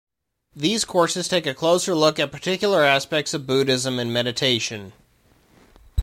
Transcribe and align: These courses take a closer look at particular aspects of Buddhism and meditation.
These 0.55 0.83
courses 0.83 1.27
take 1.27 1.45
a 1.45 1.53
closer 1.53 1.93
look 1.93 2.17
at 2.17 2.31
particular 2.31 2.81
aspects 2.83 3.35
of 3.35 3.45
Buddhism 3.45 3.99
and 3.99 4.11
meditation. 4.11 4.93